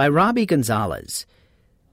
by 0.00 0.08
Robbie 0.08 0.46
Gonzalez. 0.46 1.26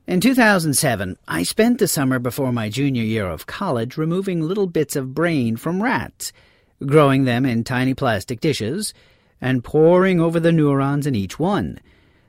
In 0.08 0.22
2007, 0.22 1.18
I 1.28 1.44
spent 1.44 1.78
the 1.78 1.90
summer 1.90 2.20
before 2.20 2.54
my 2.54 2.70
junior 2.70 3.04
year 3.04 3.26
of 3.26 3.48
college 3.48 3.98
removing 3.98 4.42
little 4.42 4.66
bits 4.66 4.96
of 4.96 5.14
brain 5.14 5.58
from 5.58 5.84
rats– 5.84 6.32
growing 6.86 7.26
them 7.26 7.46
in 7.46 7.66
tiny 7.66 7.94
plastic 7.94 8.40
dishes, 8.40 8.94
and 9.42 9.62
poring 9.62 10.22
over 10.22 10.40
the 10.40 10.54
neurons 10.54 11.06
in 11.06 11.16
each 11.16 11.38
one. 11.38 11.82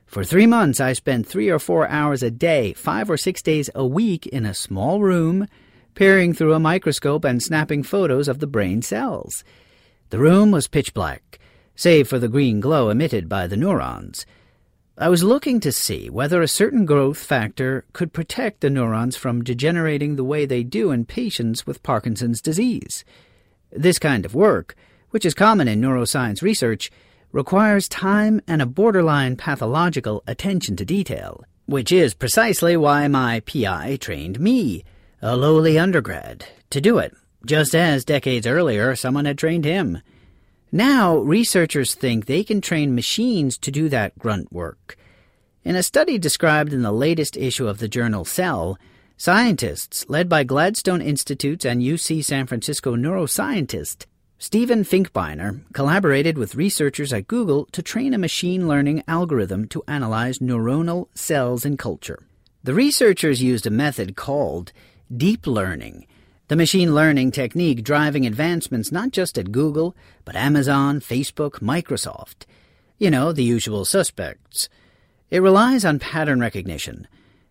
For 0.05 0.25
three 0.25 0.47
months, 0.47 0.81
I 0.81 0.91
spent 0.91 1.25
three 1.25 1.47
or 1.47 1.59
four 1.59 1.87
hours 1.87 2.23
a 2.23 2.29
day, 2.29 2.73
five 2.73 3.09
or 3.09 3.15
six 3.15 3.41
days 3.41 3.69
a 3.73 3.87
week, 3.87 4.27
in 4.27 4.45
a 4.45 4.53
small 4.53 4.99
room, 4.99 5.47
peering 5.95 6.33
through 6.33 6.55
a 6.55 6.59
microscope 6.59 7.23
and 7.23 7.41
snapping 7.41 7.83
photos 7.83 8.27
of 8.27 8.39
the 8.39 8.47
brain 8.47 8.81
cells. 8.81 9.45
The 10.09 10.19
room 10.19 10.51
was 10.51 10.67
pitch 10.67 10.93
black, 10.93 11.39
save 11.73 12.09
for 12.09 12.19
the 12.19 12.27
green 12.27 12.59
glow 12.59 12.89
emitted 12.89 13.29
by 13.29 13.47
the 13.47 13.55
neurons. 13.55 14.25
I 15.01 15.07
was 15.07 15.23
looking 15.23 15.61
to 15.61 15.71
see 15.71 16.09
whether 16.09 16.41
a 16.41 16.47
certain 16.49 16.85
growth 16.85 17.19
factor 17.19 17.85
could 17.93 18.11
protect 18.11 18.59
the 18.59 18.69
neurons 18.69 19.15
from 19.15 19.45
degenerating 19.45 20.17
the 20.17 20.25
way 20.25 20.45
they 20.45 20.61
do 20.61 20.91
in 20.91 21.05
patients 21.05 21.65
with 21.65 21.83
Parkinson's 21.83 22.41
disease. 22.41 23.05
This 23.71 23.97
kind 23.97 24.25
of 24.25 24.35
work, 24.35 24.75
which 25.11 25.25
is 25.25 25.33
common 25.33 25.69
in 25.69 25.79
neuroscience 25.79 26.41
research, 26.41 26.91
requires 27.31 27.87
time 27.87 28.41
and 28.45 28.61
a 28.61 28.65
borderline 28.65 29.37
pathological 29.37 30.21
attention 30.27 30.75
to 30.75 30.83
detail, 30.83 31.45
which 31.65 31.93
is 31.93 32.13
precisely 32.13 32.75
why 32.75 33.07
my 33.07 33.39
PI 33.39 33.99
trained 34.01 34.37
me, 34.37 34.83
a 35.21 35.37
lowly 35.37 35.79
undergrad, 35.79 36.43
to 36.71 36.81
do 36.81 36.97
it, 36.97 37.15
just 37.45 37.73
as 37.73 38.03
decades 38.03 38.45
earlier 38.45 38.97
someone 38.97 39.23
had 39.23 39.37
trained 39.37 39.63
him. 39.63 39.99
Now, 40.71 41.17
researchers 41.17 41.95
think 41.95 42.25
they 42.25 42.43
can 42.43 42.61
train 42.61 42.93
machines 42.93 43.57
to 43.59 43.71
do 43.71 43.89
that 43.89 44.17
grunt 44.19 44.51
work. 44.51 44.97
In 45.63 45.75
a 45.75 45.83
study 45.83 46.17
described 46.17 46.73
in 46.73 46.83
the 46.83 46.91
latest 46.91 47.35
issue 47.35 47.67
of 47.67 47.79
the 47.79 47.87
journal 47.87 48.23
Cell, 48.23 48.77
Scientists, 49.17 50.05
led 50.07 50.29
by 50.29 50.45
Gladstone 50.45 51.01
Institute's 51.01 51.65
and 51.65 51.81
UC 51.81 52.23
San 52.23 52.47
Francisco 52.47 52.95
neuroscientist 52.95 54.05
Steven 54.37 54.85
Finkbeiner, 54.85 55.59
collaborated 55.73 56.37
with 56.37 56.55
researchers 56.55 57.11
at 57.11 57.27
Google 57.27 57.65
to 57.73 57.81
train 57.81 58.13
a 58.13 58.17
machine 58.17 58.65
learning 58.65 59.03
algorithm 59.09 59.67
to 59.67 59.83
analyze 59.89 60.39
neuronal 60.39 61.09
cells 61.13 61.65
in 61.65 61.75
culture. 61.75 62.23
The 62.63 62.73
researchers 62.73 63.43
used 63.43 63.65
a 63.65 63.71
method 63.71 64.15
called 64.15 64.71
deep 65.13 65.45
learning, 65.45 66.07
the 66.49 66.55
machine 66.55 66.93
learning 66.93 67.31
technique 67.31 67.83
driving 67.83 68.25
advancements 68.25 68.91
not 68.91 69.11
just 69.11 69.37
at 69.37 69.51
Google, 69.51 69.95
but 70.25 70.35
Amazon, 70.35 70.99
Facebook, 70.99 71.61
Microsoft. 71.61 72.45
You 72.97 73.09
know, 73.09 73.31
the 73.31 73.43
usual 73.43 73.85
suspects. 73.85 74.67
It 75.31 75.41
relies 75.41 75.85
on 75.85 75.99
pattern 75.99 76.41
recognition 76.41 77.07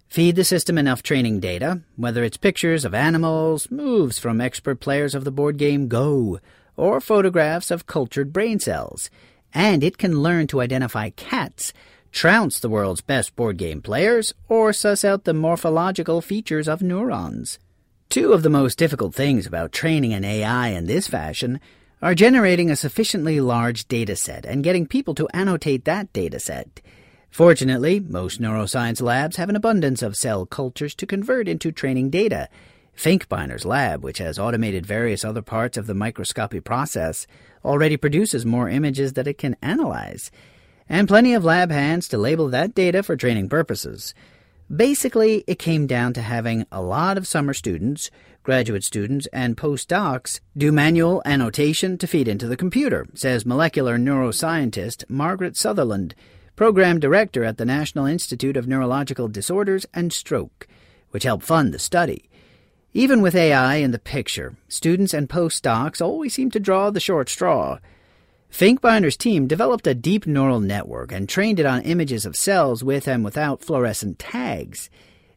Feed 0.08 0.36
the 0.36 0.44
system 0.44 0.78
enough 0.78 1.02
training 1.02 1.38
data, 1.38 1.82
whether 1.96 2.24
it's 2.24 2.38
pictures 2.38 2.86
of 2.86 2.94
animals, 2.94 3.70
moves 3.70 4.18
from 4.18 4.40
expert 4.40 4.80
players 4.80 5.14
of 5.14 5.24
the 5.24 5.30
board 5.30 5.58
game 5.58 5.86
Go, 5.86 6.40
or 6.76 6.98
photographs 6.98 7.70
of 7.70 7.86
cultured 7.86 8.32
brain 8.32 8.58
cells, 8.58 9.10
and 9.52 9.84
it 9.84 9.98
can 9.98 10.22
learn 10.22 10.46
to 10.46 10.62
identify 10.62 11.10
cats, 11.10 11.74
trounce 12.10 12.58
the 12.58 12.70
world's 12.70 13.02
best 13.02 13.36
board 13.36 13.58
game 13.58 13.82
players, 13.82 14.32
or 14.48 14.72
suss 14.72 15.04
out 15.04 15.24
the 15.24 15.34
morphological 15.34 16.22
features 16.22 16.68
of 16.68 16.80
neurons. 16.80 17.58
Two 18.10 18.32
of 18.32 18.42
the 18.42 18.48
most 18.48 18.78
difficult 18.78 19.14
things 19.14 19.46
about 19.46 19.70
training 19.70 20.14
an 20.14 20.24
AI 20.24 20.68
in 20.68 20.86
this 20.86 21.06
fashion 21.06 21.60
are 22.00 22.14
generating 22.14 22.70
a 22.70 22.76
sufficiently 22.76 23.38
large 23.38 23.86
data 23.86 24.16
set 24.16 24.46
and 24.46 24.64
getting 24.64 24.86
people 24.86 25.14
to 25.14 25.28
annotate 25.34 25.84
that 25.84 26.10
data 26.14 26.40
set. 26.40 26.80
Fortunately, 27.30 28.00
most 28.00 28.40
neuroscience 28.40 29.02
labs 29.02 29.36
have 29.36 29.50
an 29.50 29.56
abundance 29.56 30.00
of 30.00 30.16
cell 30.16 30.46
cultures 30.46 30.94
to 30.94 31.06
convert 31.06 31.48
into 31.48 31.70
training 31.70 32.08
data. 32.08 32.48
Finkbeiner's 32.96 33.66
lab, 33.66 34.02
which 34.02 34.18
has 34.18 34.38
automated 34.38 34.86
various 34.86 35.22
other 35.22 35.42
parts 35.42 35.76
of 35.76 35.86
the 35.86 35.92
microscopy 35.92 36.60
process, 36.60 37.26
already 37.62 37.98
produces 37.98 38.46
more 38.46 38.70
images 38.70 39.12
that 39.12 39.28
it 39.28 39.36
can 39.36 39.54
analyze, 39.60 40.30
and 40.88 41.08
plenty 41.08 41.34
of 41.34 41.44
lab 41.44 41.70
hands 41.70 42.08
to 42.08 42.16
label 42.16 42.48
that 42.48 42.74
data 42.74 43.02
for 43.02 43.18
training 43.18 43.50
purposes. 43.50 44.14
Basically, 44.74 45.44
it 45.46 45.58
came 45.58 45.86
down 45.86 46.12
to 46.12 46.20
having 46.20 46.66
a 46.70 46.82
lot 46.82 47.16
of 47.16 47.26
summer 47.26 47.54
students, 47.54 48.10
graduate 48.42 48.84
students, 48.84 49.26
and 49.32 49.56
postdocs 49.56 50.40
do 50.56 50.70
manual 50.70 51.22
annotation 51.24 51.96
to 51.96 52.06
feed 52.06 52.28
into 52.28 52.46
the 52.46 52.56
computer, 52.56 53.06
says 53.14 53.46
molecular 53.46 53.96
neuroscientist 53.96 55.04
Margaret 55.08 55.56
Sutherland 55.56 56.14
program 56.54 57.00
director 57.00 57.44
at 57.44 57.56
the 57.56 57.64
National 57.64 58.04
Institute 58.04 58.58
of 58.58 58.66
Neurological 58.66 59.28
Disorders 59.28 59.86
and 59.94 60.12
Stroke, 60.12 60.66
which 61.12 61.22
helped 61.22 61.44
fund 61.44 61.72
the 61.72 61.78
study. 61.78 62.28
Even 62.92 63.22
with 63.22 63.34
AI 63.34 63.76
in 63.76 63.92
the 63.92 63.98
picture, 63.98 64.56
students 64.68 65.14
and 65.14 65.30
postdocs 65.30 66.02
always 66.02 66.34
seem 66.34 66.50
to 66.50 66.60
draw 66.60 66.90
the 66.90 67.00
short 67.00 67.30
straw. 67.30 67.78
Finkbeiner's 68.50 69.16
team 69.16 69.46
developed 69.46 69.86
a 69.86 69.94
deep 69.94 70.26
neural 70.26 70.60
network 70.60 71.12
and 71.12 71.28
trained 71.28 71.60
it 71.60 71.66
on 71.66 71.82
images 71.82 72.26
of 72.26 72.36
cells 72.36 72.82
with 72.82 73.06
and 73.06 73.24
without 73.24 73.62
fluorescent 73.62 74.18
tags. 74.18 74.90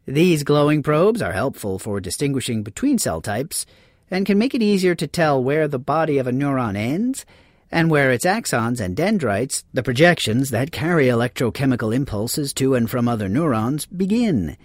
These 0.08 0.44
glowing 0.44 0.82
probes 0.82 1.22
are 1.22 1.34
helpful 1.34 1.78
for 1.78 2.00
distinguishing 2.00 2.64
between 2.64 2.98
cell 2.98 3.22
types 3.22 3.66
and 4.10 4.26
can 4.26 4.38
make 4.38 4.56
it 4.56 4.64
easier 4.64 4.96
to 4.96 5.08
tell 5.08 5.44
where 5.44 5.68
the 5.68 5.80
body 5.80 6.18
of 6.18 6.28
a 6.28 6.32
neuron 6.32 6.76
ends 6.76 7.26
and 7.72 7.90
where 7.90 8.12
its 8.12 8.26
axons 8.26 8.82
and 8.82 8.96
dendrites, 8.96 9.64
the 9.74 9.84
projections 9.84 10.50
that 10.50 10.72
carry 10.72 11.06
electrochemical 11.06 11.96
impulses 11.96 12.54
to 12.54 12.76
and 12.76 12.90
from 12.90 13.08
other 13.08 13.30
neurons, 13.30 13.86
begin. 13.86 14.58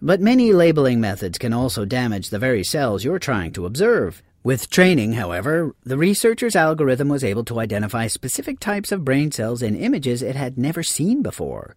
But 0.00 0.20
many 0.20 0.52
labeling 0.52 1.00
methods 1.00 1.36
can 1.38 1.52
also 1.52 1.84
damage 1.84 2.30
the 2.30 2.38
very 2.38 2.64
cells 2.64 3.04
you're 3.04 3.18
trying 3.18 3.52
to 3.52 3.66
observe. 3.66 4.22
With 4.44 4.68
training, 4.68 5.14
however, 5.14 5.74
the 5.84 5.96
researcher's 5.96 6.54
algorithm 6.54 7.08
was 7.08 7.24
able 7.24 7.44
to 7.44 7.60
identify 7.60 8.08
specific 8.08 8.60
types 8.60 8.92
of 8.92 9.02
brain 9.02 9.32
cells 9.32 9.62
in 9.62 9.74
images 9.74 10.20
it 10.20 10.36
had 10.36 10.58
never 10.58 10.82
seen 10.82 11.22
before. 11.22 11.74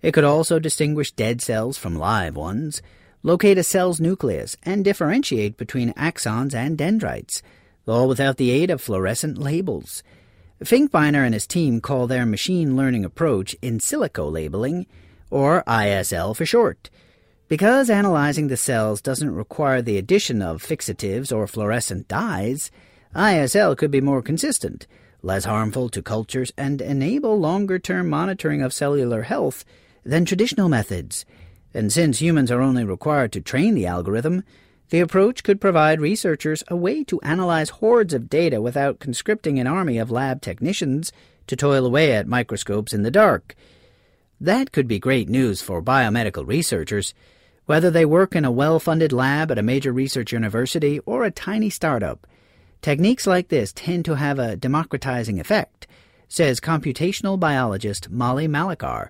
It 0.00 0.12
could 0.12 0.24
also 0.24 0.58
distinguish 0.58 1.12
dead 1.12 1.42
cells 1.42 1.76
from 1.76 1.94
live 1.94 2.34
ones, 2.34 2.80
locate 3.22 3.58
a 3.58 3.62
cell's 3.62 4.00
nucleus, 4.00 4.56
and 4.62 4.82
differentiate 4.82 5.58
between 5.58 5.92
axons 5.92 6.54
and 6.54 6.78
dendrites, 6.78 7.42
all 7.86 8.08
without 8.08 8.38
the 8.38 8.50
aid 8.50 8.70
of 8.70 8.80
fluorescent 8.80 9.36
labels. 9.36 10.02
Finkbeiner 10.64 11.22
and 11.22 11.34
his 11.34 11.46
team 11.46 11.82
call 11.82 12.06
their 12.06 12.24
machine 12.24 12.78
learning 12.78 13.04
approach 13.04 13.54
in 13.60 13.78
silico 13.78 14.32
labeling, 14.32 14.86
or 15.28 15.62
ISL 15.66 16.34
for 16.34 16.46
short. 16.46 16.88
Because 17.48 17.88
analyzing 17.88 18.48
the 18.48 18.56
cells 18.56 19.00
doesn't 19.00 19.32
require 19.32 19.80
the 19.80 19.98
addition 19.98 20.42
of 20.42 20.64
fixatives 20.64 21.30
or 21.34 21.46
fluorescent 21.46 22.08
dyes, 22.08 22.72
ISL 23.14 23.76
could 23.76 23.92
be 23.92 24.00
more 24.00 24.20
consistent, 24.20 24.88
less 25.22 25.44
harmful 25.44 25.88
to 25.90 26.02
cultures, 26.02 26.52
and 26.56 26.80
enable 26.80 27.38
longer 27.38 27.78
term 27.78 28.10
monitoring 28.10 28.62
of 28.62 28.72
cellular 28.72 29.22
health 29.22 29.64
than 30.04 30.24
traditional 30.24 30.68
methods. 30.68 31.24
And 31.72 31.92
since 31.92 32.20
humans 32.20 32.50
are 32.50 32.60
only 32.60 32.82
required 32.82 33.30
to 33.32 33.40
train 33.40 33.76
the 33.76 33.86
algorithm, 33.86 34.42
the 34.90 34.98
approach 34.98 35.44
could 35.44 35.60
provide 35.60 36.00
researchers 36.00 36.64
a 36.66 36.74
way 36.74 37.04
to 37.04 37.20
analyze 37.20 37.70
hordes 37.70 38.12
of 38.12 38.28
data 38.28 38.60
without 38.60 38.98
conscripting 38.98 39.60
an 39.60 39.68
army 39.68 39.98
of 39.98 40.10
lab 40.10 40.42
technicians 40.42 41.12
to 41.46 41.54
toil 41.54 41.86
away 41.86 42.12
at 42.12 42.26
microscopes 42.26 42.92
in 42.92 43.04
the 43.04 43.10
dark. 43.10 43.54
That 44.40 44.72
could 44.72 44.88
be 44.88 44.98
great 44.98 45.28
news 45.28 45.62
for 45.62 45.80
biomedical 45.80 46.44
researchers 46.44 47.14
whether 47.66 47.90
they 47.90 48.04
work 48.04 48.34
in 48.34 48.44
a 48.44 48.50
well 48.50 48.78
funded 48.78 49.12
lab 49.12 49.50
at 49.50 49.58
a 49.58 49.62
major 49.62 49.92
research 49.92 50.32
university 50.32 51.00
or 51.00 51.24
a 51.24 51.30
tiny 51.30 51.68
startup, 51.68 52.26
techniques 52.80 53.26
like 53.26 53.48
this 53.48 53.72
tend 53.72 54.04
to 54.04 54.14
have 54.14 54.38
a 54.38 54.56
democratizing 54.56 55.38
effect, 55.38 55.86
says 56.28 56.60
computational 56.60 57.38
biologist 57.38 58.08
Molly 58.08 58.46
Maleckar, 58.48 59.08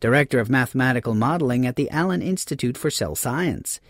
director 0.00 0.38
of 0.38 0.48
mathematical 0.48 1.14
modeling 1.14 1.66
at 1.66 1.76
the 1.76 1.90
Allen 1.90 2.22
Institute 2.22 2.78
for 2.78 2.90
Cell 2.90 3.14
Science. 3.14 3.80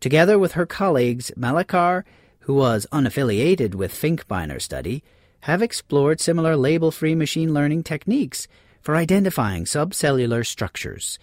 Together 0.00 0.38
with 0.38 0.52
her 0.52 0.66
colleagues, 0.66 1.32
Maleckar, 1.36 2.04
who 2.40 2.54
was 2.54 2.86
unaffiliated 2.92 3.74
with 3.74 3.92
Finkbeiner 3.92 4.60
study, 4.60 5.02
have 5.40 5.62
explored 5.62 6.20
similar 6.20 6.56
label 6.56 6.90
free 6.90 7.14
machine 7.14 7.52
learning 7.52 7.82
techniques 7.82 8.46
for 8.80 8.94
identifying 8.94 9.64
subcellular 9.64 10.46
structures. 10.46 11.18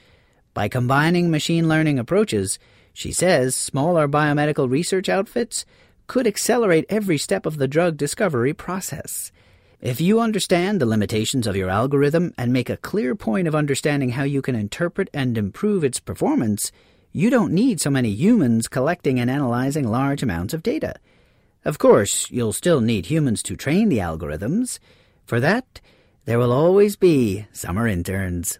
By 0.54 0.68
combining 0.68 1.32
machine 1.32 1.70
learning 1.70 1.98
approaches, 1.98 2.60
she 2.94 3.12
says 3.12 3.56
smaller 3.56 4.08
biomedical 4.08 4.70
research 4.70 5.08
outfits 5.08 5.66
could 6.08 6.28
accelerate 6.28 6.86
every 6.90 7.18
step 7.18 7.46
of 7.46 7.58
the 7.58 7.68
drug 7.68 7.96
discovery 7.96 8.54
process. 8.54 9.32
If 9.80 10.02
you 10.02 10.20
understand 10.20 10.80
the 10.80 10.86
limitations 10.86 11.48
of 11.48 11.56
your 11.56 11.70
algorithm 11.70 12.34
and 12.38 12.52
make 12.52 12.70
a 12.70 12.78
clear 12.78 13.16
point 13.16 13.48
of 13.48 13.56
understanding 13.56 14.10
how 14.10 14.24
you 14.24 14.42
can 14.42 14.56
interpret 14.56 15.10
and 15.14 15.38
improve 15.38 15.84
its 15.84 16.00
performance, 16.00 16.72
you 17.14 17.30
don't 17.30 17.54
need 17.54 17.82
so 17.82 17.90
many 17.90 18.10
humans 18.10 18.68
collecting 18.68 19.20
and 19.20 19.30
analyzing 19.30 19.88
large 19.90 20.22
amounts 20.22 20.54
of 20.54 20.64
data. 20.64 20.96
Of 21.64 21.80
course, 21.80 22.30
you'll 22.30 22.54
still 22.54 22.82
need 22.82 23.06
humans 23.06 23.42
to 23.44 23.56
train 23.56 23.90
the 23.90 24.00
algorithms. 24.00 24.80
For 25.26 25.40
that, 25.40 25.80
there 26.26 26.40
will 26.40 26.52
always 26.52 26.96
be 26.96 27.48
summer 27.52 27.88
interns. 27.88 28.60